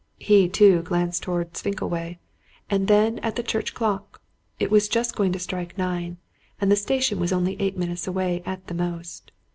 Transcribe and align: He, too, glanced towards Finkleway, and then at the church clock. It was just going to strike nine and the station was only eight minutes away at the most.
He, 0.17 0.49
too, 0.49 0.81
glanced 0.81 1.21
towards 1.21 1.61
Finkleway, 1.61 2.17
and 2.71 2.87
then 2.87 3.19
at 3.19 3.35
the 3.35 3.43
church 3.43 3.75
clock. 3.75 4.19
It 4.59 4.71
was 4.71 4.89
just 4.89 5.15
going 5.15 5.31
to 5.33 5.37
strike 5.37 5.77
nine 5.77 6.17
and 6.59 6.71
the 6.71 6.75
station 6.75 7.19
was 7.19 7.31
only 7.31 7.55
eight 7.61 7.77
minutes 7.77 8.07
away 8.07 8.41
at 8.43 8.65
the 8.65 8.73
most. 8.73 9.31